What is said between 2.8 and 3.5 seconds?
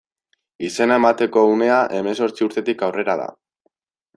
aurrera da.